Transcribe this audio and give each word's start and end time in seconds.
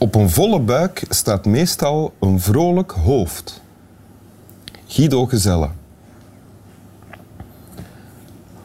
Op 0.00 0.14
een 0.14 0.30
volle 0.30 0.60
buik 0.60 1.04
staat 1.08 1.44
meestal 1.44 2.14
een 2.20 2.40
vrolijk 2.40 2.90
hoofd. 2.90 3.62
Guido 4.86 5.26
Gezelle. 5.26 5.68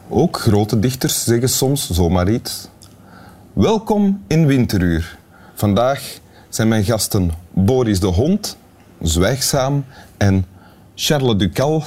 Ook 0.08 0.38
grote 0.38 0.78
dichters 0.78 1.24
zeggen 1.24 1.48
soms 1.48 1.90
zomaar 1.90 2.30
iets. 2.30 2.68
Welkom 3.52 4.22
in 4.26 4.46
Winteruur. 4.46 5.18
Vandaag 5.54 6.18
zijn 6.48 6.68
mijn 6.68 6.84
gasten 6.84 7.30
Boris 7.50 8.00
de 8.00 8.06
Hond, 8.06 8.56
zwijgzaam, 9.02 9.84
en 10.16 10.46
Charles 10.94 11.36
Ducal, 11.36 11.82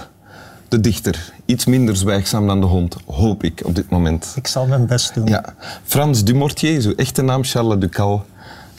de 0.68 0.80
dichter. 0.80 1.34
Iets 1.46 1.66
minder 1.66 1.98
zwijgzaam 1.98 2.48
dan 2.48 2.60
de 2.60 2.66
hond, 2.66 2.96
hoop 3.06 3.44
ik 3.44 3.62
op 3.66 3.76
dit 3.76 3.90
moment. 3.90 4.34
Ik 4.36 4.48
zal 4.48 4.66
mijn 4.66 4.86
best 4.86 5.14
doen. 5.14 5.28
Ja. 5.28 5.56
Frans 5.84 6.24
Dumortier, 6.24 6.82
zo 6.82 6.92
echte 6.96 7.22
naam, 7.22 7.44
Charles 7.44 7.80
Ducal. 7.80 8.26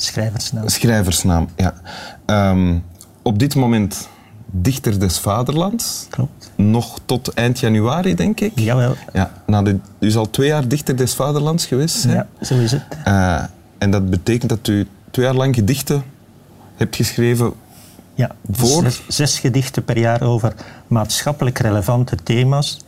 Schrijversnaam. 0.02 0.69
Schrijversnaam, 0.69 1.48
ja. 1.57 1.75
Ehm, 2.27 2.79
op 3.23 3.38
dit 3.38 3.55
moment 3.55 4.09
dichter 4.51 5.01
des 5.01 5.19
vaderlands. 5.19 6.07
Klopt. 6.11 6.51
Nog 6.55 6.98
tot 7.05 7.29
eind 7.29 7.59
januari, 7.59 8.15
denk 8.15 8.41
ik. 8.41 8.52
Jawel. 8.55 8.97
Ja, 9.12 9.33
na 9.47 9.62
de, 9.62 9.79
u 9.98 10.07
is 10.07 10.16
al 10.16 10.30
twee 10.30 10.48
jaar 10.48 10.69
dichter 10.69 10.97
des 10.97 11.15
vaderlands 11.15 11.66
geweest. 11.66 12.05
Hè? 12.05 12.15
Ja, 12.15 12.27
zo 12.41 12.59
is 12.59 12.73
het. 12.73 12.83
Eh, 13.05 13.43
en 13.79 13.91
dat 13.91 14.11
betekent 14.11 14.51
dat 14.51 14.69
u 14.69 14.87
twee 15.10 15.24
jaar 15.24 15.35
lang 15.35 15.55
gedichten 15.55 16.02
hebt 16.77 16.96
geschreven 16.96 17.52
Ja, 18.15 18.30
Voor? 18.51 18.83
Zes, 18.83 19.02
zes 19.09 19.38
gedichten 19.38 19.85
per 19.85 19.99
jaar 19.99 20.23
over 20.23 20.55
maatschappelijk 20.87 21.59
relevante 21.59 22.16
thema's. 22.16 22.79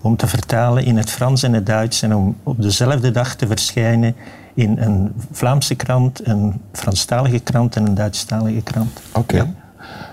Om 0.00 0.16
te 0.16 0.26
vertalen 0.26 0.84
in 0.84 0.96
het 0.96 1.10
Frans 1.10 1.42
en 1.42 1.52
het 1.52 1.66
Duits 1.66 2.02
en 2.02 2.14
om 2.14 2.36
op 2.42 2.62
dezelfde 2.62 3.10
dag 3.10 3.34
te 3.34 3.46
verschijnen 3.46 4.14
in 4.56 4.78
een 4.78 5.12
Vlaamse 5.32 5.74
krant, 5.74 6.26
een 6.26 6.60
Franstalige 6.72 7.38
krant 7.38 7.76
en 7.76 7.86
een 7.86 7.94
Duitsstalige 7.94 8.62
krant. 8.62 9.00
Oké. 9.12 9.36
Ja. 9.36 9.54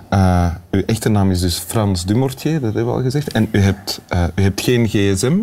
Eh, 0.10 0.56
uw 0.72 0.82
echte 0.86 1.10
naam 1.10 1.32
is 1.32 1.40
dus 1.40 1.58
Frans 1.58 2.06
Dumortier, 2.06 2.54
dat 2.54 2.74
hebben 2.74 2.86
we 2.86 2.98
al 2.98 3.04
gezegd. 3.04 3.32
En 3.32 3.48
u 3.52 3.60
hebt, 3.60 4.02
eh, 4.08 4.24
u 4.36 4.42
hebt 4.42 4.62
geen 4.62 4.88
gsm. 4.88 5.38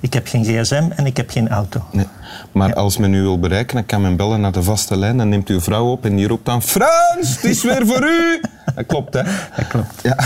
Ik 0.00 0.12
heb 0.12 0.26
geen 0.26 0.44
gsm 0.44 0.88
en 0.96 1.06
ik 1.06 1.16
heb 1.16 1.30
geen 1.30 1.48
auto. 1.48 1.82
Nee. 1.92 2.06
Maar 2.52 2.74
als 2.74 2.96
men 2.96 3.14
u 3.14 3.22
wil 3.22 3.38
bereiken, 3.38 3.74
dan 3.76 3.86
kan 3.86 4.02
men 4.02 4.16
bellen 4.16 4.40
naar 4.40 4.52
de 4.52 4.62
vaste 4.62 4.96
lijn. 4.96 5.16
Dan 5.16 5.28
neemt 5.28 5.48
uw 5.48 5.60
vrouw 5.60 5.90
op 5.90 6.04
en 6.04 6.16
die 6.16 6.26
roept 6.26 6.44
dan... 6.44 6.62
Frans, 6.62 7.34
het 7.34 7.44
is 7.44 7.62
weer 7.62 7.86
voor 7.86 8.02
u! 8.02 8.40
Dat 8.74 8.86
klopt, 8.86 9.14
hè? 9.14 9.22
Dat 9.56 9.66
klopt. 9.68 10.00
Ja. 10.02 10.16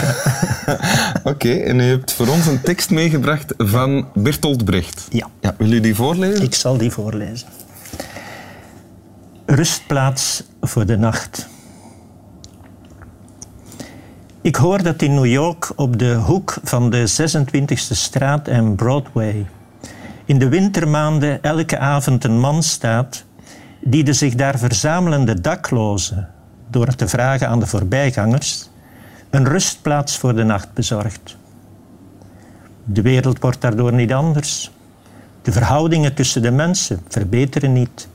Oké, 1.33 1.53
en 1.53 1.81
u 1.81 1.83
hebt 1.83 2.13
voor 2.13 2.29
ons 2.29 2.47
een 2.47 2.61
tekst 2.61 2.91
meegebracht 2.91 3.55
van 3.57 4.07
Bertolt 4.15 4.65
Brecht. 4.65 5.07
Ja. 5.11 5.27
ja 5.41 5.55
wil 5.59 5.73
u 5.73 5.81
die 5.81 5.95
voorlezen? 5.95 6.45
Ik 6.45 6.55
zal 6.55 6.77
die 6.77 6.91
voorlezen. 6.91 7.49
Rustplaats 9.51 10.43
voor 10.61 10.87
de 10.87 10.97
nacht. 10.97 11.49
Ik 14.41 14.57
hoor 14.57 14.83
dat 14.83 15.03
in 15.03 15.15
New 15.15 15.27
York 15.27 15.73
op 15.77 15.99
de 15.99 16.15
hoek 16.15 16.59
van 16.63 16.91
de 16.91 17.11
26e 17.11 17.75
straat 17.75 18.49
en 18.49 18.75
Broadway 18.75 19.47
in 20.25 20.39
de 20.39 20.49
wintermaanden 20.49 21.43
elke 21.43 21.79
avond 21.79 22.25
een 22.25 22.41
man 22.41 22.63
staat 22.63 23.25
die 23.81 24.05
de 24.05 24.13
zich 24.13 24.35
daar 24.35 24.59
verzamelende 24.59 25.41
daklozen, 25.41 26.29
door 26.71 26.95
te 26.95 27.09
vragen 27.09 27.49
aan 27.49 27.61
de 27.61 27.67
voorbijgangers, 27.67 28.71
een 29.31 29.49
rustplaats 29.49 30.19
voor 30.19 30.35
de 30.35 30.45
nacht 30.45 30.73
bezorgt. 30.73 31.37
De 32.85 33.03
wereld 33.03 33.39
wordt 33.39 33.61
daardoor 33.61 33.93
niet 33.93 34.13
anders. 34.13 34.71
De 35.43 35.53
verhoudingen 35.53 36.15
tussen 36.15 36.43
de 36.43 36.51
mensen 36.51 37.01
verbeteren 37.09 37.73
niet. 37.73 38.09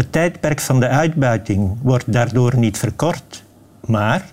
Het 0.00 0.12
tijdperk 0.12 0.60
van 0.60 0.80
de 0.80 0.88
uitbuiting 0.88 1.78
wordt 1.82 2.12
daardoor 2.12 2.56
niet 2.56 2.78
verkort, 2.78 3.44
maar 3.80 4.24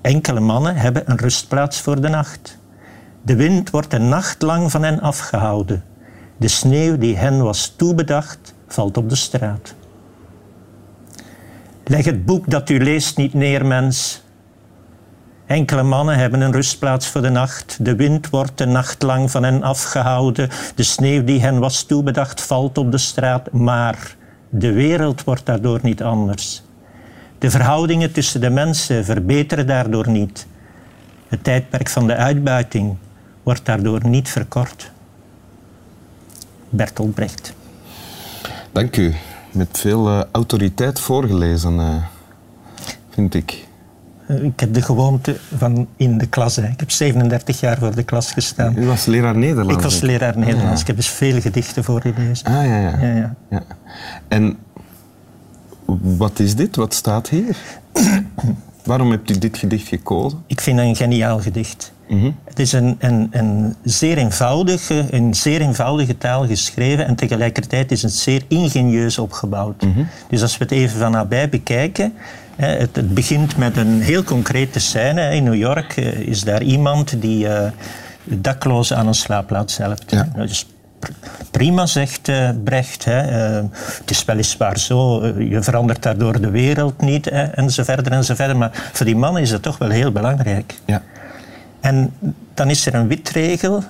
enkele 0.00 0.40
mannen 0.40 0.76
hebben 0.76 1.10
een 1.10 1.16
rustplaats 1.16 1.80
voor 1.80 2.00
de 2.00 2.08
nacht. 2.08 2.58
De 3.22 3.36
wind 3.36 3.70
wordt 3.70 3.92
een 3.92 4.08
nacht 4.08 4.42
lang 4.42 4.70
van 4.70 4.82
hen 4.82 5.00
afgehouden. 5.00 5.84
De 6.36 6.48
sneeuw 6.48 6.98
die 6.98 7.16
hen 7.16 7.42
was 7.42 7.74
toebedacht, 7.76 8.54
valt 8.66 8.96
op 8.96 9.08
de 9.08 9.16
straat. 9.16 9.74
Leg 11.84 12.04
het 12.04 12.24
boek 12.24 12.50
dat 12.50 12.70
u 12.70 12.78
leest 12.82 13.16
niet 13.16 13.34
neer, 13.34 13.66
mens. 13.66 14.22
Enkele 15.46 15.82
mannen 15.82 16.18
hebben 16.18 16.40
een 16.40 16.52
rustplaats 16.52 17.06
voor 17.06 17.22
de 17.22 17.30
nacht. 17.30 17.84
De 17.84 17.96
wind 17.96 18.30
wordt 18.30 18.58
de 18.58 18.66
nacht 18.66 19.02
lang 19.02 19.30
van 19.30 19.42
hen 19.42 19.62
afgehouden. 19.62 20.48
De 20.74 20.82
sneeuw 20.82 21.24
die 21.24 21.40
hen 21.40 21.58
was 21.58 21.82
toebedacht 21.82 22.42
valt 22.42 22.78
op 22.78 22.90
de 22.90 22.98
straat. 22.98 23.52
Maar 23.52 24.20
de 24.54 24.72
wereld 24.72 25.24
wordt 25.24 25.46
daardoor 25.46 25.80
niet 25.82 26.02
anders. 26.02 26.62
De 27.38 27.50
verhoudingen 27.50 28.12
tussen 28.12 28.40
de 28.40 28.50
mensen 28.50 29.04
verbeteren 29.04 29.66
daardoor 29.66 30.08
niet. 30.08 30.46
Het 31.28 31.44
tijdperk 31.44 31.88
van 31.88 32.06
de 32.06 32.14
uitbuiting 32.14 32.96
wordt 33.42 33.64
daardoor 33.64 34.06
niet 34.06 34.28
verkort. 34.28 34.90
Bertolt 36.68 37.14
Brecht. 37.14 37.54
Dank 38.72 38.96
u. 38.96 39.14
Met 39.52 39.78
veel 39.78 40.08
eh, 40.08 40.22
autoriteit 40.32 41.00
voorgelezen, 41.00 41.78
eh, 41.80 42.04
vind 43.10 43.34
ik. 43.34 43.66
Eh, 44.26 44.42
Ik 44.44 44.60
heb 44.60 44.74
de 44.74 44.82
gewoonte 44.82 45.36
van 45.56 45.88
in 45.96 46.18
de 46.18 46.26
klas. 46.26 46.56
Hè. 46.56 46.66
Ik 46.66 46.80
heb 46.80 46.90
37 46.90 47.60
jaar 47.60 47.78
voor 47.78 47.94
de 47.94 48.02
klas 48.02 48.32
gestaan. 48.32 48.74
U 48.78 48.86
was 48.86 49.04
leraar 49.06 49.36
Nederlands. 49.36 49.74
Ik 49.74 49.80
was 49.80 50.00
leraar 50.00 50.38
Nederlands. 50.38 50.80
Ik 50.80 50.86
heb 50.86 50.96
dus 50.96 51.08
veel 51.08 51.40
gedichten 51.40 51.84
voorgelezen. 51.84 52.46
Ah, 52.46 52.52
ja, 52.52 52.78
ja. 52.78 52.98
Ja, 53.00 53.14
ja. 53.14 53.34
ja. 53.50 53.62
En 54.28 54.56
wat 56.02 56.38
is 56.38 56.54
dit? 56.56 56.76
Wat 56.76 56.94
staat 56.94 57.28
hier? 57.28 57.56
Waarom 58.84 59.10
hebt 59.10 59.30
u 59.30 59.38
dit 59.38 59.58
gedicht 59.58 59.88
gekozen? 59.88 60.42
Ik 60.46 60.60
vind 60.60 60.78
het 60.78 60.86
een 60.88 60.96
geniaal 60.96 61.40
gedicht. 61.40 61.92
Mhm. 62.12 62.30
Het 62.44 62.58
is 62.58 62.72
een, 62.72 62.96
een, 62.98 63.28
een, 63.30 63.76
zeer 63.84 64.18
eenvoudige, 64.18 65.04
een 65.10 65.34
zeer 65.34 65.60
eenvoudige 65.60 66.18
taal 66.18 66.46
geschreven 66.46 67.06
en 67.06 67.14
tegelijkertijd 67.14 67.92
is 67.92 68.02
het 68.02 68.12
zeer 68.14 68.42
ingenieus 68.48 69.18
opgebouwd. 69.18 69.82
Mhm. 69.82 70.02
Dus 70.28 70.42
als 70.42 70.58
we 70.58 70.64
het 70.64 70.72
even 70.72 70.98
van 70.98 71.10
nabij 71.10 71.48
bekijken, 71.48 72.12
hè, 72.56 72.66
het, 72.66 72.96
het 72.96 73.14
begint 73.14 73.56
met 73.56 73.76
een 73.76 74.00
heel 74.00 74.22
concrete 74.22 74.78
scène. 74.78 75.34
In 75.34 75.44
New 75.44 75.54
York 75.54 75.96
eh, 75.96 76.18
is 76.18 76.44
daar 76.44 76.62
iemand 76.62 77.20
die 77.20 77.48
eh 77.48 77.70
daklozen 78.24 78.96
aan 78.96 79.06
een 79.06 79.14
slaapplaats 79.14 79.76
helpt. 79.76 80.10
Ja. 80.10 80.28
Nou, 80.34 80.46
dus 80.46 80.66
pr- 80.98 81.10
prima, 81.50 81.86
zegt 81.86 82.28
eh, 82.28 82.50
Brecht. 82.64 83.04
Hè. 83.04 83.20
Eh, 83.20 83.64
het 83.98 84.10
is 84.10 84.24
weliswaar 84.24 84.78
zo, 84.78 85.20
eh, 85.20 85.50
je 85.50 85.62
verandert 85.62 86.02
daardoor 86.02 86.40
de 86.40 86.50
wereld 86.50 87.00
niet, 87.00 87.24
hè, 87.24 87.42
en 87.42 87.70
zo 87.70 87.82
verder 87.82 88.12
en 88.12 88.24
zo 88.24 88.34
verder. 88.34 88.56
Maar 88.56 88.90
voor 88.92 89.06
die 89.06 89.16
man 89.16 89.38
is 89.38 89.50
dat 89.50 89.62
toch 89.62 89.78
wel 89.78 89.90
heel 89.90 90.12
belangrijk. 90.12 90.74
Ja. 90.84 91.02
En 91.82 92.12
dan 92.54 92.70
is 92.70 92.86
er 92.86 92.94
een 92.94 93.08
witregel. 93.08 93.82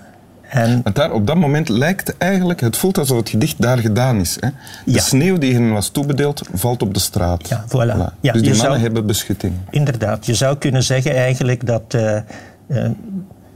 En 0.49 0.81
Want 0.83 0.97
daar, 0.97 1.13
op 1.13 1.27
dat 1.27 1.37
moment 1.37 1.69
lijkt 1.69 2.17
eigenlijk, 2.19 2.61
het 2.61 2.77
voelt 2.77 2.99
alsof 2.99 3.17
het 3.17 3.29
gedicht 3.29 3.63
daar 3.63 3.79
gedaan 3.79 4.21
is. 4.21 4.37
Hè? 4.41 4.49
De 4.85 4.93
Ja. 4.93 5.01
sneeuw 5.01 5.39
die 5.39 5.55
hen 5.55 5.73
was 5.73 5.89
toebedeeld, 5.89 6.43
valt 6.55 6.83
op 6.83 6.95
de 6.95 7.01
straat. 7.01 7.49
Ja, 7.49 7.65
voilà. 7.69 7.97
Ja, 8.21 8.33
dus 8.33 8.43
die 8.43 8.51
mannen 8.51 8.57
zou- 8.57 8.79
hebben 8.79 9.07
beschutting. 9.07 9.53
inderdaad, 9.71 10.27
je 10.27 10.35
zou 10.35 10.57
kunnen 10.57 10.83
zeggen 10.83 11.15
eigenlijk 11.17 11.67
dat... 11.67 11.83
eh, 11.89 12.17
eh, 12.17 12.91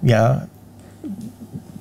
ja, 0.01 0.47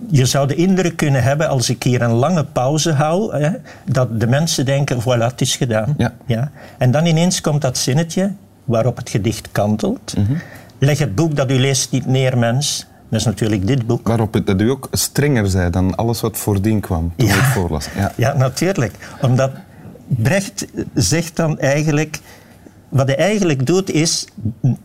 je 0.10 0.26
zou 0.26 0.48
de 0.48 0.56
indruk 0.56 0.96
kunnen 0.96 1.24
hebben 1.24 1.50
als 1.50 1.70
ik 1.70 1.84
hier 1.84 2.02
een 2.02 2.12
lange 2.12 2.44
pauze 2.44 2.92
hou, 2.94 3.38
hè, 3.38 3.50
dat 3.86 4.20
de 4.20 4.28
mensen 4.28 4.66
denken, 4.66 5.02
voilà, 5.02 5.18
het 5.32 5.42
is 5.42 5.56
gedaan. 5.56 5.96
Ja. 6.26 6.52
En 6.78 6.92
dan 6.92 7.06
ineens 7.06 7.42
komt 7.42 7.62
dat 7.62 7.78
zinnetje 7.78 8.32
waarop 8.66 8.98
het 8.98 9.10
gedicht 9.10 9.48
kantelt. 9.52 10.14
Mhm. 10.18 10.34
Leg 10.86 11.00
het 11.00 11.16
boek 11.16 11.36
dat 11.36 11.52
u 11.52 11.60
leest 11.60 11.92
niet 11.92 12.06
neer, 12.06 12.38
mens. 12.38 12.86
Dat 13.10 13.20
is 13.20 13.26
natuurlijk 13.26 13.68
dit 13.68 13.88
boek. 13.88 14.08
Waarop 14.08 14.34
het, 14.34 14.48
dat 14.48 14.62
u 14.62 14.70
ook 14.70 14.88
strenger 14.92 15.48
zei 15.50 15.70
dan 15.70 15.96
alles 15.96 16.22
wat 16.22 16.38
voordien 16.38 16.80
kwam 16.80 17.14
toen 17.18 17.28
Ja. 17.28 17.36
ik 17.36 17.42
voorlas. 17.44 17.88
Ja. 17.96 18.12
Ja, 18.16 18.34
natuurlijk. 18.38 18.94
Omdat 19.22 19.52
Brecht 20.08 20.66
zegt 20.94 21.36
dan 21.36 21.60
eigenlijk... 21.60 22.20
Wat 22.90 23.08
hij 23.08 23.18
eigenlijk 23.18 23.66
doet, 23.66 23.92
is 23.92 24.26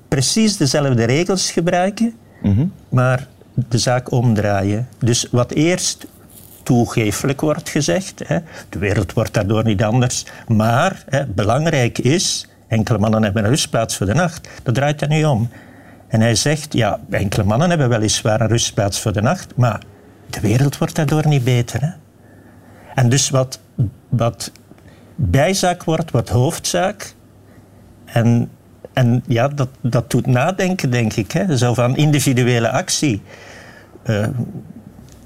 precies 0.09 0.57
dezelfde 0.57 1.05
regels 1.05 1.51
gebruiken, 1.51 2.15
Mhm. 2.43 2.65
maar 2.89 3.27
de 3.55 3.79
zaak 3.79 4.11
omdraaien. 4.11 4.89
Dus 4.99 5.29
wat 5.31 5.51
eerst 5.53 6.07
toegeeflijk 6.63 7.41
wordt 7.41 7.69
gezegd, 7.69 8.23
hè, 8.25 8.39
de 8.69 8.79
wereld 8.79 9.13
wordt 9.13 9.35
daardoor 9.35 9.65
niet 9.65 9.83
anders, 9.83 10.25
maar 10.49 11.05
hè, 11.09 11.27
belangrijk 11.27 11.99
is, 11.99 12.49
enkele 12.69 12.99
mannen 12.99 13.23
hebben 13.23 13.45
een 13.45 13.51
rustplaats 13.51 13.97
voor 13.97 14.07
de 14.07 14.15
nacht, 14.15 14.49
dat 14.63 14.75
draait 14.75 15.01
hij 15.01 15.09
nu 15.09 15.25
om. 15.25 15.49
En 16.11 16.21
hij 16.21 16.35
zegt, 16.35 16.73
ja, 16.73 17.01
enkele 17.11 17.45
mannen 17.45 17.69
hebben 17.69 17.89
weliswaar 17.89 18.41
een 18.41 18.49
rustplaats 18.49 19.01
voor 19.01 19.13
de 19.13 19.23
nacht, 19.23 19.57
maar 19.57 19.81
de 20.31 20.41
wereld 20.41 20.79
wordt 20.79 20.95
daardoor 20.95 21.27
niet 21.27 21.45
beter. 21.45 21.81
Hè? 21.81 21.91
En 22.95 23.09
dus 23.09 23.31
wat, 23.31 23.61
wat 24.09 24.53
bijzaak 25.15 25.85
wordt, 25.85 26.11
wordt 26.11 26.29
hoofdzaak. 26.29 27.15
En, 28.05 28.51
en 28.93 29.23
ja, 29.27 29.49
dat, 29.49 29.69
dat 29.81 30.11
doet 30.11 30.27
nadenken, 30.27 30.91
denk 30.91 31.13
ik. 31.13 31.33
Hè? 31.33 31.57
Zo 31.57 31.75
van 31.75 31.97
individuele 31.97 32.71
actie. 32.71 33.23
Eh, 34.03 34.27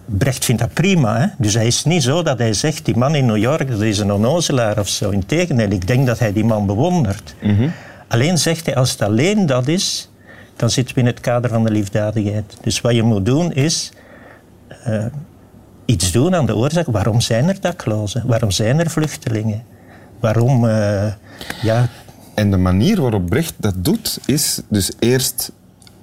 Brecht 0.06 0.44
vindt 0.44 0.60
dat 0.60 0.72
prima. 0.72 1.20
Hè? 1.20 1.26
Dus 1.38 1.54
hij 1.54 1.66
is 1.66 1.84
niet 1.84 2.02
zo 2.02 2.22
dat 2.22 2.38
hij 2.38 2.52
zegt, 2.52 2.84
die 2.84 2.96
man 2.96 3.14
in 3.14 3.26
New 3.26 3.36
York, 3.36 3.70
dat 3.70 3.80
is 3.80 3.98
een 3.98 4.12
onnozelaar 4.12 4.78
of 4.78 4.88
zo. 4.88 5.10
Integendeel, 5.10 5.70
ik 5.70 5.86
denk 5.86 6.06
dat 6.06 6.18
hij 6.18 6.32
die 6.32 6.44
man 6.44 6.66
bewondert. 6.66 7.34
Alleen 8.08 8.38
zegt 8.38 8.66
hij, 8.66 8.74
als 8.76 8.90
het 8.90 9.02
alleen 9.02 9.46
dat 9.46 9.68
is, 9.68 10.10
dan 10.56 10.70
zitten 10.70 10.94
we 10.94 11.00
in 11.00 11.06
het 11.06 11.20
kader 11.20 11.50
van 11.50 11.64
de 11.64 11.70
liefdadigheid. 11.70 12.56
Dus 12.60 12.80
wat 12.80 12.94
je 12.94 13.02
moet 13.02 13.26
doen 13.26 13.52
is 13.52 13.92
eh, 14.68 15.04
iets 15.84 16.12
doen 16.12 16.34
aan 16.34 16.46
de 16.46 16.56
oorzaak. 16.56 16.86
Waarom 16.86 17.20
zijn 17.20 17.48
er 17.48 17.60
daklozen? 17.60 18.26
Waarom 18.26 18.50
zijn 18.50 18.78
er 18.78 18.90
vluchtelingen? 18.90 19.62
Waarom, 20.20 20.64
uh, 20.64 21.12
ja... 21.62 21.88
En 22.34 22.50
de 22.50 22.56
manier 22.56 23.00
waarop 23.00 23.26
Brecht 23.26 23.54
dat 23.56 23.74
doet, 23.84 24.18
is 24.26 24.60
dus 24.68 24.90
eerst 24.98 25.52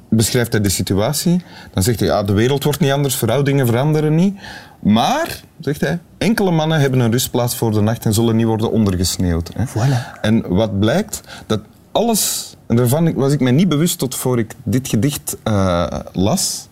beschrijft 0.09 0.51
hij 0.51 0.61
de 0.61 0.69
situatie. 0.69 1.43
Dan 1.73 1.83
zegt 1.83 1.99
hij, 1.99 2.09
ja, 2.09 2.23
de 2.23 2.33
wereld 2.33 2.63
wordt 2.63 2.79
niet 2.79 2.91
anders, 2.91 3.15
verhoudingen 3.15 3.67
veranderen 3.67 4.15
niet. 4.15 4.39
Maar, 4.79 5.41
zegt 5.59 5.81
hij, 5.81 5.99
enkele 6.17 6.51
mannen 6.51 6.79
hebben 6.79 6.99
een 6.99 7.11
rustplaats 7.11 7.55
voor 7.55 7.71
de 7.71 7.81
nacht 7.81 8.05
en 8.05 8.13
zullen 8.13 8.35
niet 8.35 8.45
worden 8.45 8.71
ondergesneeuwd. 8.71 9.51
Hè. 9.53 9.65
Voilà. 9.65 10.19
En 10.21 10.47
wat 10.47 10.79
blijkt, 10.79 11.21
dat 11.45 11.59
alles, 11.91 12.55
en 12.67 12.75
daarvan 12.75 13.13
was 13.13 13.33
ik 13.33 13.39
mij 13.39 13.51
niet 13.51 13.69
bewust 13.69 13.99
tot 13.99 14.15
voor 14.15 14.39
ik 14.39 14.53
dit 14.63 14.87
gedicht 14.87 15.37
uh, 15.43 15.87
las. 16.13 16.67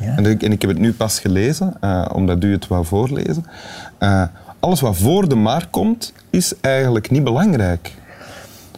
Ja. 0.00 0.16
En, 0.16 0.26
ik, 0.26 0.42
en, 0.42 0.52
ik, 0.52 0.60
heb 0.60 0.70
het 0.70 0.78
nu 0.78 0.92
pas 0.92 1.20
gelezen, 1.20 1.74
uh, 1.80 2.06
omdat 2.12 2.44
u 2.44 2.52
het 2.52 2.66
wou 2.66 2.84
voorlezen. 2.84 3.44
Uh, 4.00 4.22
alles 4.60 4.80
wat 4.80 4.96
voor 4.96 5.28
de 5.28 5.34
maar 5.34 5.66
komt, 5.70 6.12
is 6.30 6.52
eigenlijk 6.60 7.10
niet 7.10 7.24
belangrijk. 7.24 7.94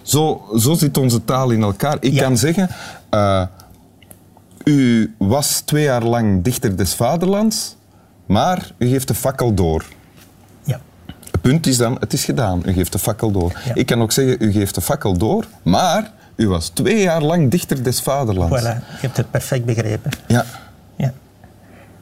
Zo, 0.02 0.42
zo 0.56 0.74
zit 0.74 0.96
onze 0.96 1.24
taal 1.24 1.50
in 1.50 1.62
elkaar. 1.62 1.96
Ik 2.00 2.12
ja. 2.12 2.22
kan 2.22 2.36
zeggen, 2.36 2.68
u 4.64 5.14
was 5.18 5.60
twee 5.60 5.82
jaar 5.82 6.04
lang 6.04 6.44
dichter 6.44 6.76
des 6.76 6.94
vaderlands, 6.94 7.76
maar 8.26 8.70
u 8.78 8.86
geeft 8.86 9.08
de 9.08 9.14
fakkel 9.14 9.54
door. 9.54 9.84
Het 11.40 11.50
punt 11.50 11.66
is 11.66 11.76
dan, 11.76 11.96
het 12.00 12.12
is 12.12 12.24
gedaan. 12.24 12.62
U 12.66 12.72
geeft 12.72 12.92
de 12.92 12.98
fakkel 12.98 13.30
door. 13.30 13.52
Ja. 13.64 13.74
Ik 13.74 13.86
kan 13.86 14.02
ook 14.02 14.12
zeggen, 14.12 14.36
u 14.40 14.52
geeft 14.52 14.74
de 14.74 14.80
fakkel 14.80 15.16
door, 15.18 15.44
maar 15.62 16.10
u 16.36 16.48
was 16.48 16.68
twee 16.68 17.02
jaar 17.02 17.22
lang 17.22 17.50
dichter 17.50 17.82
des 17.82 18.00
vaderlands. 18.00 18.60
Voilà, 18.60 18.76
je 18.90 18.96
hebt 19.00 19.16
het 19.16 19.30
perfect 19.30 19.64
begrepen. 19.64 20.10
Ja. 20.26 20.44
ja. 20.96 21.12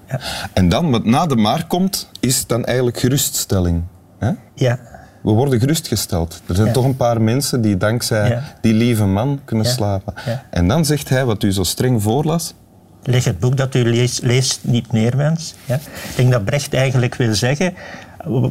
ja. 0.09 0.21
En 0.53 0.69
dan, 0.69 0.91
wat 0.91 1.05
na 1.05 1.27
de 1.27 1.37
maar 1.37 1.67
komt, 1.67 2.09
is 2.21 2.47
dan 2.47 2.65
eigenlijk 2.65 2.99
geruststelling. 2.99 3.83
Ja. 4.55 4.79
We 5.23 5.31
worden 5.33 5.61
gerustgesteld. 5.61 6.41
Er 6.47 6.55
zijn 6.55 6.67
Ja. 6.67 6.73
toch 6.73 6.85
een 6.85 6.97
paar 6.97 7.23
mensen 7.23 7.61
die 7.61 7.77
dankzij 7.77 8.43
die 8.61 8.75
lieve 8.75 9.05
man 9.05 9.41
kunnen 9.44 9.67
slapen. 9.67 10.15
En 10.50 10.69
dan 10.69 10.85
zegt 10.85 11.09
hij, 11.09 11.25
wat 11.25 11.43
u 11.43 11.53
zo 11.53 11.62
streng 11.62 12.03
voorlas, 12.03 12.55
Leg 13.06 13.25
het 13.25 13.38
boek 13.38 13.56
dat 13.56 13.75
u 13.75 13.85
leest, 14.23 14.61
niet 14.62 14.93
neer, 14.93 15.17
mens. 15.17 15.55
Ja? 15.64 15.75
Ik 15.75 16.17
denk 16.17 16.32
dat 16.32 16.44
Brecht 16.44 16.75
eigenlijk 16.75 17.14
wil 17.14 17.35
zeggen, 17.35 17.75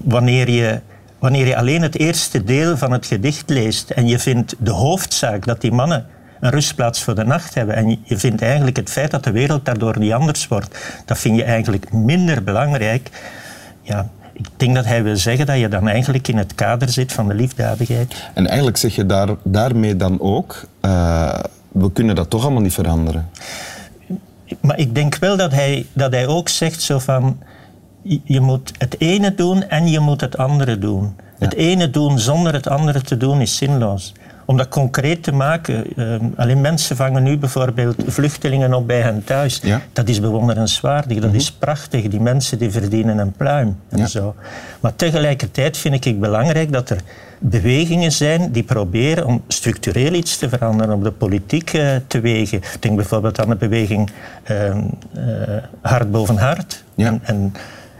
wanneer 0.04 0.50
je, 0.50 0.80
wanneer 1.20 1.48
je 1.48 1.58
alleen 1.58 1.82
het 1.82 2.00
eerste 2.00 2.44
deel 2.44 2.78
van 2.78 2.92
het 2.92 3.06
gedicht 3.06 3.50
leest 3.50 3.90
en 3.90 4.08
je 4.08 4.20
vindt 4.20 4.56
de 4.60 4.72
hoofdzaak 4.72 5.46
dat 5.46 5.62
die 5.62 5.72
mannen 5.72 6.06
een 6.40 6.50
rustplaats 6.50 7.04
voor 7.04 7.16
de 7.16 7.24
nacht 7.24 7.54
hebben 7.54 7.76
en 7.76 8.00
je 8.04 8.18
vindt 8.18 8.42
eigenlijk 8.42 8.78
het 8.78 8.90
feit 8.90 9.12
dat 9.12 9.24
de 9.24 9.32
wereld 9.32 9.66
daardoor 9.66 10.00
niet 10.00 10.12
anders 10.12 10.48
wordt, 10.48 10.78
dat 11.06 11.18
vind 11.18 11.36
je 11.36 11.44
eigenlijk 11.44 11.94
minder 11.94 12.44
belangrijk. 12.44 13.10
Ja, 13.82 14.10
ik 14.34 14.48
denk 14.58 14.76
dat 14.76 14.86
hij 14.86 15.04
wil 15.04 15.18
zeggen 15.18 15.46
dat 15.46 15.60
je 15.60 15.68
dan 15.68 15.88
eigenlijk 15.88 16.28
in 16.28 16.38
het 16.38 16.56
kader 16.56 16.90
zit 16.90 17.14
van 17.14 17.28
de 17.28 17.34
liefdadigheid. 17.34 18.16
En 18.34 18.48
eigenlijk 18.48 18.78
zeg 18.78 18.96
je 18.96 19.06
daar, 19.06 19.30
daarmee 19.44 19.96
dan 19.96 20.20
ook, 20.20 20.66
eh, 20.82 21.40
we 21.72 21.92
kunnen 21.92 22.16
dat 22.16 22.30
toch 22.30 22.44
allemaal 22.44 22.62
niet 22.62 22.74
veranderen. 22.74 23.30
Maar 24.62 24.78
ik 24.80 24.96
denk 24.96 25.16
wel 25.18 25.38
dat 25.38 25.52
hij, 25.52 25.86
dat 25.94 26.12
hij 26.12 26.28
ook 26.28 26.50
zegt 26.50 26.82
zo 26.82 27.00
van... 27.00 27.38
je- 28.02 28.22
Je 28.24 28.40
moet 28.40 28.72
het 28.78 28.96
ene 29.00 29.36
doen 29.36 29.64
en 29.70 29.88
je 29.88 30.00
moet 30.00 30.22
het 30.22 30.38
andere 30.38 30.78
doen. 30.80 31.16
Het 31.40 31.54
ene 31.54 31.90
doen 31.90 32.20
zonder 32.20 32.54
het 32.54 32.68
andere 32.68 33.02
te 33.02 33.18
doen 33.18 33.42
is 33.42 33.58
zinloos. 33.58 34.14
Om 34.46 34.58
dat 34.58 34.68
concreet 34.68 35.24
te 35.24 35.32
maken... 35.32 35.86
eh, 35.96 36.16
alleen 36.36 36.62
mensen 36.62 36.96
vangen 36.96 37.24
nu 37.24 37.38
bijvoorbeeld 37.38 37.96
vluchtelingen 38.08 38.74
op 38.74 38.88
bij 38.88 39.02
hen 39.02 39.24
thuis. 39.24 39.60
Ja. 39.64 39.82
Dat 39.94 40.08
is 40.10 40.20
bewonderenswaardig, 40.20 41.20
dat 41.20 41.34
is 41.34 41.52
prachtig. 41.52 42.08
Die 42.08 42.20
mensen 42.22 42.58
die 42.58 42.72
verdienen 42.72 43.18
een 43.18 43.32
pluim 43.32 43.78
en 43.90 43.98
Ja. 43.98 44.08
zo. 44.08 44.36
Maar 44.80 44.96
tegelijkertijd 44.96 45.78
vind 45.78 46.06
ik 46.06 46.20
belangrijk 46.20 46.72
dat 46.72 46.90
er 46.90 46.98
bewegingen 47.40 48.12
zijn 48.12 48.52
die 48.52 48.64
proberen 48.64 49.26
om 49.26 49.44
structureel 49.48 50.14
iets 50.14 50.38
te 50.38 50.50
veranderen, 50.50 50.94
om 50.96 51.04
de 51.04 51.12
politiek 51.12 51.74
eh, 51.74 51.96
te 52.08 52.20
wegen. 52.20 52.58
Ik 52.58 52.78
denk 52.82 52.96
bijvoorbeeld 52.96 53.40
aan 53.40 53.50
de 53.50 53.56
beweging 53.56 54.10
eh, 54.44 54.76
Hart 55.82 56.12
boven 56.12 56.38
Hart. 56.38 56.84
Ja. 56.96 57.08
En, 57.08 57.20
en, 57.24 57.54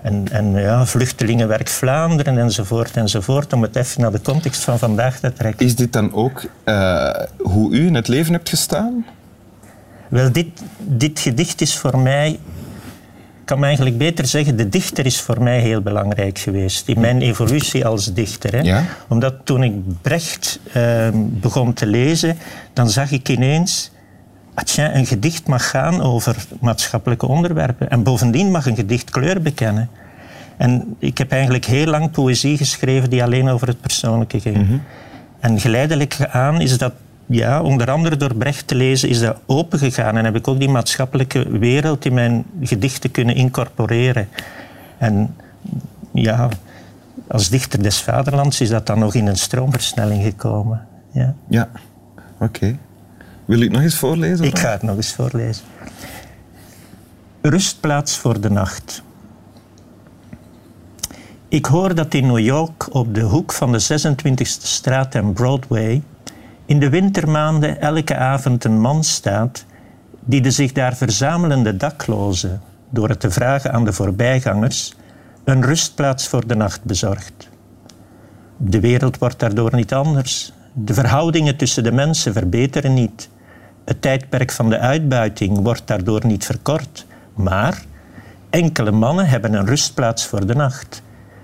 en, 0.06 0.26
en 0.32 0.52
ja, 0.54 0.86
Vluchtelingenwerk 0.86 1.68
Vlaanderen 1.68 2.38
enzovoort 2.38 2.98
enzovoort, 2.98 3.54
om 3.54 3.62
het 3.62 3.76
even 3.76 4.02
naar 4.02 4.12
de 4.12 4.22
context 4.22 4.64
van 4.64 4.80
vandaag 4.80 5.20
te 5.20 5.34
trekken. 5.34 5.66
Is 5.66 5.76
dit 5.76 5.94
dan 5.94 6.14
ook 6.14 6.46
eh, 6.64 7.10
hoe 7.38 7.74
u 7.74 7.86
in 7.86 7.96
het 7.96 8.08
leven 8.08 8.34
hebt 8.34 8.50
gestaan? 8.50 9.06
Wel, 10.08 10.32
dit, 10.32 10.48
dit 10.80 11.20
gedicht 11.20 11.62
is 11.62 11.78
voor 11.78 12.00
mij, 12.00 12.30
ik 12.30 13.46
kan 13.46 13.60
me 13.60 13.66
eigenlijk 13.66 13.98
beter 13.98 14.26
zeggen, 14.26 14.56
de 14.56 14.70
dichter 14.70 15.06
is 15.06 15.22
voor 15.22 15.44
mij 15.44 15.60
heel 15.60 15.82
belangrijk 15.82 16.40
geweest 16.40 16.88
in 16.88 17.00
mijn 17.00 17.22
evolutie 17.22 17.86
als 17.86 18.14
dichter. 18.14 18.52
Hè. 18.52 18.62
Ja. 18.62 18.84
Omdat 19.08 19.36
toen 19.44 19.64
ik 19.64 20.02
Brecht 20.02 20.60
eh, 20.72 21.08
begon 21.14 21.74
te 21.74 21.86
lezen, 21.86 22.38
dan 22.74 22.90
zag 22.90 23.12
ik 23.12 23.30
ineens, 23.30 23.92
tja, 24.64 24.96
een 24.96 25.06
gedicht 25.06 25.48
mag 25.48 25.70
gaan 25.70 26.02
over 26.02 26.46
maatschappelijke 26.60 27.28
onderwerpen. 27.28 27.90
En 27.90 28.04
bovendien 28.04 28.52
mag 28.52 28.66
een 28.66 28.76
gedicht 28.76 29.10
kleur 29.10 29.42
bekennen. 29.42 29.90
En 30.58 30.96
ik 31.00 31.18
heb 31.18 31.32
eigenlijk 31.32 31.66
heel 31.66 31.86
lang 31.86 32.12
poëzie 32.12 32.58
geschreven 32.58 33.10
die 33.10 33.24
alleen 33.24 33.50
over 33.50 33.68
het 33.68 33.82
persoonlijke 33.82 34.40
ging. 34.40 34.82
En 35.40 35.60
geleidelijk 35.60 36.28
aan 36.32 36.62
is 36.62 36.78
dat, 36.78 36.94
ja, 37.26 37.62
onder 37.62 37.92
andere 37.92 38.18
door 38.18 38.36
Brecht 38.36 38.68
te 38.68 38.76
lezen, 38.76 39.10
is 39.10 39.20
dat 39.20 39.38
opengegaan. 39.46 40.18
En 40.18 40.26
heb 40.26 40.36
ik 40.36 40.48
ook 40.48 40.60
die 40.60 40.70
maatschappelijke 40.70 41.60
wereld 41.60 42.06
in 42.06 42.14
mijn 42.14 42.46
gedichten 42.62 43.12
kunnen 43.12 43.36
incorporeren. 43.36 44.28
En 44.98 45.36
ja, 46.12 46.50
als 47.28 47.50
dichter 47.50 47.84
des 47.84 48.02
vaderlands 48.02 48.62
is 48.62 48.70
dat 48.70 48.86
dan 48.86 49.00
nog 49.00 49.14
in 49.14 49.28
een 49.28 49.38
stroomversnelling 49.38 50.24
gekomen. 50.24 50.88
Ja. 51.12 51.34
Ja. 51.50 51.70
Oké. 52.40 52.78
Wil 53.46 53.60
u 53.60 53.64
het 53.64 53.72
nog 53.72 53.82
eens 53.82 53.96
voorlezen? 53.96 54.46
Ik 54.46 54.58
ga 54.58 54.72
het 54.72 54.82
nog 54.82 54.96
eens 54.96 55.14
voorlezen. 55.14 55.66
Rustplaats 57.42 58.18
voor 58.18 58.42
de 58.42 58.50
nacht. 58.50 59.04
Ik 61.48 61.66
hoor 61.66 61.96
dat 61.96 62.14
in 62.14 62.26
New 62.26 62.40
York 62.40 62.94
op 62.96 63.16
de 63.16 63.22
hoek 63.22 63.52
van 63.52 63.72
de 63.72 63.82
26e 63.82 64.42
straat 64.42 65.16
en 65.16 65.34
Broadway 65.34 66.02
in 66.66 66.80
de 66.80 66.90
wintermaanden 66.90 67.82
elke 67.82 68.16
avond 68.16 68.64
een 68.64 68.80
man 68.80 69.04
staat 69.04 69.66
die 70.20 70.42
de 70.42 70.52
zich 70.52 70.72
daar 70.72 70.96
verzamelende 70.96 71.78
daklozen, 71.78 72.62
door 72.90 73.10
het 73.10 73.20
te 73.20 73.32
vragen 73.32 73.72
aan 73.74 73.86
de 73.86 73.94
voorbijgangers, 73.94 74.94
een 75.44 75.66
rustplaats 75.66 76.28
voor 76.28 76.48
de 76.48 76.56
nacht 76.56 76.84
bezorgt. 76.84 77.50
De 78.58 78.80
wereld 78.80 79.18
wordt 79.18 79.40
daardoor 79.40 79.76
niet 79.76 79.94
anders. 79.94 80.54
De 80.74 80.94
verhoudingen 80.94 81.58
tussen 81.58 81.84
de 81.84 81.92
mensen 81.92 82.34
verbeteren 82.34 82.94
niet. 82.94 83.30
Het 83.86 84.02
tijdperk 84.02 84.52
van 84.52 84.70
de 84.70 84.80
uitbuiting 84.80 85.60
wordt 85.64 85.88
daardoor 85.88 86.26
niet 86.26 86.46
verkort. 86.46 87.06
Maar 87.34 87.84
enkele 88.50 88.92
mannen 88.92 89.28
hebben 89.28 89.54
een 89.54 89.66
rustplaats 89.66 90.26
voor 90.26 90.46
de 90.46 90.56
nacht. 90.56 91.02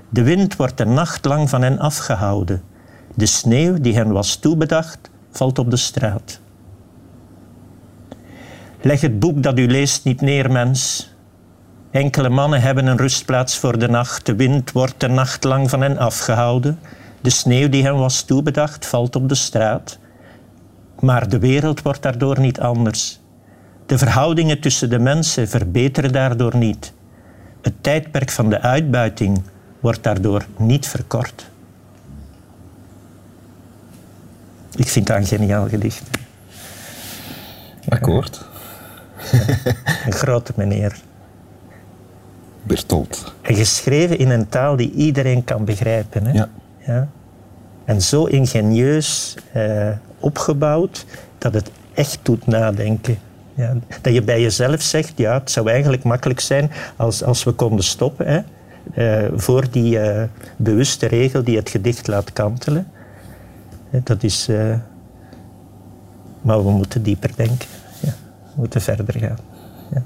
De 0.10 0.24
wind 0.24 0.56
wordt 0.56 0.78
de 0.78 0.86
nacht 0.86 1.26
lang 1.26 1.50
van 1.50 1.62
hen 1.62 1.80
afgehouden. 1.80 2.64
De 3.16 3.26
sneeuw 3.26 3.80
die 3.80 3.96
hen 3.96 4.12
was 4.12 4.36
toebedacht, 4.36 5.10
valt 5.32 5.60
op 5.60 5.70
de 5.70 5.78
straat. 5.78 6.40
Leg 8.82 9.02
het 9.02 9.20
boek 9.20 9.44
dat 9.44 9.60
u 9.60 9.68
leest 9.68 10.04
niet 10.04 10.22
neer, 10.22 10.52
mens. 10.52 11.10
Enkele 11.92 12.30
mannen 12.30 12.62
hebben 12.62 12.86
een 12.86 12.98
rustplaats 12.98 13.58
voor 13.58 13.80
de 13.80 13.88
nacht. 13.88 14.26
De 14.26 14.36
wind 14.36 14.72
wordt 14.72 15.00
de 15.00 15.08
nacht 15.08 15.44
lang 15.44 15.70
van 15.70 15.82
hen 15.82 15.98
afgehouden. 15.98 16.80
De 17.22 17.30
sneeuw 17.30 17.70
die 17.70 17.84
hen 17.84 17.98
was 17.98 18.22
toebedacht, 18.22 18.86
valt 18.86 19.16
op 19.16 19.30
de 19.30 19.36
straat. 19.36 20.00
Maar 21.02 21.30
de 21.30 21.40
wereld 21.40 21.82
wordt 21.82 22.02
daardoor 22.02 22.40
niet 22.40 22.60
anders. 22.60 23.20
De 23.86 23.98
verhoudingen 23.98 24.60
tussen 24.60 24.90
de 24.90 25.00
mensen 25.00 25.48
verbeteren 25.48 26.12
daardoor 26.12 26.58
niet. 26.58 26.94
Het 27.62 27.74
tijdperk 27.82 28.30
van 28.32 28.50
de 28.50 28.62
uitbuiting 28.62 29.42
wordt 29.80 30.04
daardoor 30.04 30.46
niet 30.58 30.88
verkort. 30.88 31.50
Ik 34.76 34.88
vind 34.88 35.08
dat 35.08 35.18
een 35.18 35.26
geniaal 35.26 35.68
gedicht. 35.68 36.10
Akkoord. 37.90 38.46
Een 40.06 40.12
grote 40.12 40.54
meneer. 40.56 41.00
Bertolt. 42.64 43.34
En 43.42 43.56
geschreven 43.56 44.18
in 44.18 44.30
een 44.30 44.50
taal 44.50 44.76
die 44.76 44.92
iedereen 44.92 45.44
kan 45.44 45.66
begrijpen. 45.66 46.26
Hè? 46.26 46.32
Ja. 46.32 46.50
Ja. 46.78 47.08
En 47.86 48.02
zo 48.02 48.26
ingenieus 48.26 49.36
eh, 49.52 49.90
opgebouwd 50.20 51.06
dat 51.38 51.54
het 51.54 51.72
echt 51.94 52.20
doet 52.24 52.48
nadenken. 52.48 53.18
Ja, 53.54 53.76
dat 54.02 54.14
je 54.14 54.22
bij 54.22 54.42
jezelf 54.42 54.82
zegt, 54.82 55.14
ja, 55.16 55.34
het 55.34 55.52
zou 55.52 55.70
eigenlijk 55.70 56.04
makkelijk 56.04 56.40
zijn 56.40 56.72
als, 56.96 57.24
als 57.24 57.44
we 57.44 57.52
konden 57.52 57.86
stoppen 57.86 58.26
hè, 58.28 58.42
uh, 59.24 59.30
voor 59.36 59.72
die 59.72 60.00
uh, 60.00 60.24
bewuste 60.58 61.06
regel 61.06 61.44
die 61.44 61.58
het 61.58 61.70
gedicht 61.70 62.08
laat 62.08 62.34
kantelen. 62.34 62.88
Dat 64.04 64.24
is... 64.24 64.50
Maar 66.42 66.64
we 66.64 66.72
moeten 66.72 67.04
dieper 67.04 67.32
denken. 67.36 67.68
Ja, 68.00 68.14
we 68.44 68.52
moeten 68.56 68.82
verder 68.82 69.20
gaan. 69.20 69.38
Ja. 69.94 70.04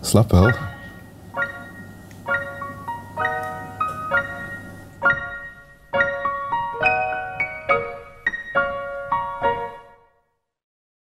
Slap 0.00 0.30
wel. 0.30 0.75